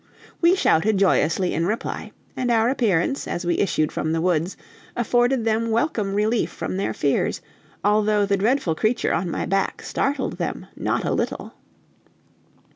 We 0.41 0.55
shouted 0.55 0.97
joyously 0.97 1.53
in 1.53 1.67
reply, 1.67 2.11
and 2.35 2.49
our 2.49 2.69
appearance, 2.69 3.27
as 3.27 3.45
we 3.45 3.59
issued 3.59 3.91
from 3.91 4.11
the 4.13 4.19
woods, 4.19 4.57
afforded 4.95 5.45
them 5.45 5.69
welcome 5.69 6.15
relief 6.15 6.49
from 6.49 6.75
their 6.77 6.91
fears, 6.91 7.39
although 7.83 8.25
the 8.25 8.35
dreadful 8.37 8.73
creature 8.73 9.13
on 9.13 9.29
my 9.29 9.45
back 9.45 9.83
startled 9.83 10.39
them 10.39 10.65
not 10.75 11.03
a 11.05 11.13
little. 11.13 11.53